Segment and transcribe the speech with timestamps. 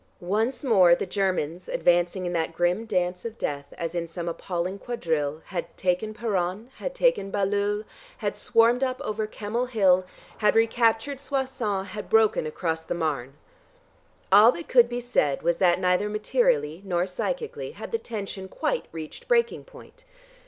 [0.19, 4.79] Once more the Germans advancing in that grim dance of death as in some appalling
[4.79, 7.83] quadrille had taken Peronne, had taken Bailleul,
[8.17, 10.03] had swarmed up over Kemmel Hill,
[10.39, 13.35] had recaptured Soissons, had broken across the Marne.
[14.31, 18.87] All that could be said was that neither materially nor psychically had the tension quite
[18.91, 20.03] reached breaking point.